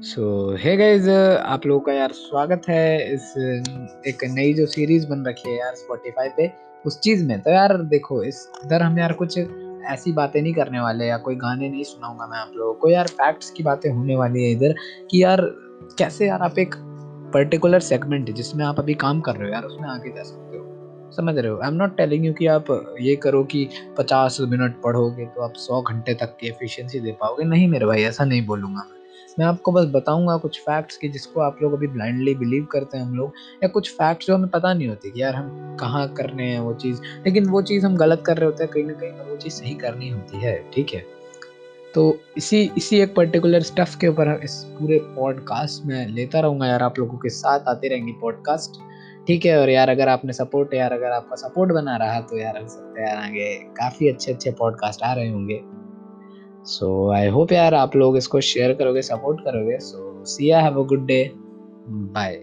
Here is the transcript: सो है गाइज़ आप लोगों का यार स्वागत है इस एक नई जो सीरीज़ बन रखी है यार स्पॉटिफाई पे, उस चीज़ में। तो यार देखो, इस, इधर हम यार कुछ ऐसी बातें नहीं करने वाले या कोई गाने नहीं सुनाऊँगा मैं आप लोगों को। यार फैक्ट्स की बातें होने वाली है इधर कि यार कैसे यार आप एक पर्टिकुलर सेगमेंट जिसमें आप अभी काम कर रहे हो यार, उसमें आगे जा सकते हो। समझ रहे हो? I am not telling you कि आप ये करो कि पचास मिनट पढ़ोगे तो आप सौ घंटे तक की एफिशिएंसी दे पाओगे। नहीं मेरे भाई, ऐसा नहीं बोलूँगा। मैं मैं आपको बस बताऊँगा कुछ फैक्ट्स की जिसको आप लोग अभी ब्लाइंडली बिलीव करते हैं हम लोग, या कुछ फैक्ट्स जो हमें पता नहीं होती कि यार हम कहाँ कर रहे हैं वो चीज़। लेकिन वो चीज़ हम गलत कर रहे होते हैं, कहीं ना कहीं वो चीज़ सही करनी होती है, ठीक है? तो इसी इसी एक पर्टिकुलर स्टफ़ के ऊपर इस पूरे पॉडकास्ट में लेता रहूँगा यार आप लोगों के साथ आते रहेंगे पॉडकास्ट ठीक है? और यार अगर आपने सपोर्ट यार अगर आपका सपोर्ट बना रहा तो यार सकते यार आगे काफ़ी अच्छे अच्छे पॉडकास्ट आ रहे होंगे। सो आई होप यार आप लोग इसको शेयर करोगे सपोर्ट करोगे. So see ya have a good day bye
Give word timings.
सो 0.00 0.56
है 0.60 0.76
गाइज़ 0.76 1.08
आप 1.10 1.66
लोगों 1.66 1.80
का 1.80 1.92
यार 1.92 2.12
स्वागत 2.12 2.62
है 2.68 3.14
इस 3.14 3.32
एक 4.06 4.24
नई 4.24 4.52
जो 4.54 4.66
सीरीज़ 4.66 5.06
बन 5.06 5.24
रखी 5.26 5.48
है 5.50 5.56
यार 5.56 5.74
स्पॉटिफाई 5.74 6.28
पे, 6.36 6.50
उस 6.84 6.98
चीज़ 7.00 7.24
में। 7.24 7.40
तो 7.40 7.50
यार 7.50 7.76
देखो, 7.84 8.22
इस, 8.22 8.48
इधर 8.64 8.82
हम 8.82 8.98
यार 8.98 9.12
कुछ 9.12 9.38
ऐसी 9.38 10.12
बातें 10.12 10.40
नहीं 10.42 10.52
करने 10.54 10.80
वाले 10.80 11.06
या 11.06 11.16
कोई 11.16 11.34
गाने 11.34 11.68
नहीं 11.68 11.82
सुनाऊँगा 11.84 12.26
मैं 12.26 12.38
आप 12.38 12.52
लोगों 12.56 12.74
को। 12.74 12.90
यार 12.90 13.06
फैक्ट्स 13.08 13.50
की 13.50 13.62
बातें 13.62 13.90
होने 13.90 14.16
वाली 14.16 14.44
है 14.44 14.50
इधर 14.50 14.74
कि 15.10 15.22
यार 15.22 15.40
कैसे 15.98 16.26
यार 16.26 16.42
आप 16.42 16.58
एक 16.58 16.74
पर्टिकुलर 17.34 17.80
सेगमेंट 17.80 18.30
जिसमें 18.30 18.64
आप 18.64 18.78
अभी 18.80 18.94
काम 18.94 19.20
कर 19.20 19.36
रहे 19.36 19.48
हो 19.48 19.54
यार, 19.54 19.64
उसमें 19.64 19.88
आगे 19.88 20.10
जा 20.10 20.22
सकते 20.22 20.56
हो। 20.56 21.12
समझ 21.16 21.36
रहे 21.36 21.50
हो? 21.50 21.58
I 21.58 21.68
am 21.68 21.74
not 21.74 21.96
telling 21.96 22.24
you 22.26 22.32
कि 22.32 22.46
आप 22.46 22.96
ये 23.00 23.16
करो 23.16 23.42
कि 23.44 23.68
पचास 23.98 24.38
मिनट 24.40 24.80
पढ़ोगे 24.82 25.26
तो 25.26 25.42
आप 25.42 25.52
सौ 25.56 25.82
घंटे 25.82 26.14
तक 26.14 26.36
की 26.40 26.48
एफिशिएंसी 26.48 27.00
दे 27.00 27.12
पाओगे। 27.20 27.44
नहीं 27.44 27.68
मेरे 27.68 27.86
भाई, 27.86 28.02
ऐसा 28.02 28.24
नहीं 28.24 28.46
बोलूँगा। 28.46 28.86
मैं 28.90 28.99
मैं 29.38 29.46
आपको 29.46 29.72
बस 29.72 29.86
बताऊँगा 29.86 30.36
कुछ 30.36 30.60
फैक्ट्स 30.60 30.96
की 30.96 31.08
जिसको 31.08 31.40
आप 31.40 31.58
लोग 31.62 31.72
अभी 31.72 31.86
ब्लाइंडली 31.86 32.34
बिलीव 32.34 32.64
करते 32.64 32.98
हैं 32.98 33.04
हम 33.04 33.14
लोग, 33.14 33.32
या 33.62 33.68
कुछ 33.68 33.90
फैक्ट्स 33.90 34.26
जो 34.26 34.34
हमें 34.34 34.48
पता 34.48 34.74
नहीं 34.74 34.88
होती 34.88 35.10
कि 35.10 35.22
यार 35.22 35.34
हम 35.34 35.76
कहाँ 35.80 36.08
कर 36.08 36.30
रहे 36.30 36.50
हैं 36.50 36.60
वो 36.60 36.74
चीज़। 36.74 37.00
लेकिन 37.26 37.48
वो 37.48 37.62
चीज़ 37.62 37.86
हम 37.86 37.96
गलत 37.96 38.22
कर 38.26 38.36
रहे 38.36 38.46
होते 38.46 38.64
हैं, 38.64 38.72
कहीं 38.72 38.84
ना 38.84 38.92
कहीं 38.92 39.30
वो 39.30 39.36
चीज़ 39.36 39.52
सही 39.52 39.74
करनी 39.74 40.08
होती 40.08 40.40
है, 40.40 40.70
ठीक 40.70 40.94
है? 40.94 41.04
तो 41.94 42.18
इसी 42.36 42.70
इसी 42.76 43.00
एक 43.00 43.14
पर्टिकुलर 43.14 43.62
स्टफ़ 43.62 43.98
के 43.98 44.08
ऊपर 44.08 44.40
इस 44.44 44.54
पूरे 44.78 44.98
पॉडकास्ट 44.98 45.86
में 45.86 46.06
लेता 46.08 46.40
रहूँगा 46.40 46.66
यार 46.66 46.82
आप 46.82 46.98
लोगों 46.98 47.18
के 47.18 47.28
साथ 47.28 47.60
आते 47.68 47.88
रहेंगे 47.88 48.12
पॉडकास्ट 48.20 48.80
ठीक 49.26 49.46
है? 49.46 49.60
और 49.60 49.70
यार 49.70 49.88
अगर 49.88 50.08
आपने 50.08 50.32
सपोर्ट 50.32 50.74
यार 50.74 50.92
अगर 50.92 51.10
आपका 51.10 51.36
सपोर्ट 51.36 51.72
बना 51.72 51.96
रहा 51.96 52.20
तो 52.20 52.38
यार 52.38 52.66
सकते 52.66 53.08
यार 53.08 53.16
आगे 53.16 53.54
काफ़ी 53.54 54.08
अच्छे 54.08 54.32
अच्छे 54.32 54.50
पॉडकास्ट 54.50 55.02
आ 55.02 55.12
रहे 55.12 55.28
होंगे। 55.28 55.60
सो 56.64 57.10
आई 57.10 57.28
होप 57.28 57.52
यार 57.52 57.74
आप 57.74 57.96
लोग 57.96 58.16
इसको 58.16 58.40
शेयर 58.40 58.72
करोगे 58.74 59.02
सपोर्ट 59.02 59.40
करोगे. 59.40 59.78
So 59.78 60.24
see ya 60.24 60.60
have 60.60 60.82
a 60.82 60.86
good 60.86 61.06
day 61.06 61.22
bye 61.88 62.40